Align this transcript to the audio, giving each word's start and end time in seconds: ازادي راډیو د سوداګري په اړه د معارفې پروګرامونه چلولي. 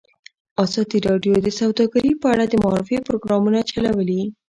ازادي 0.63 0.97
راډیو 1.07 1.35
د 1.45 1.49
سوداګري 1.59 2.11
په 2.21 2.27
اړه 2.33 2.45
د 2.47 2.53
معارفې 2.63 2.97
پروګرامونه 3.07 3.59
چلولي. 3.71 4.21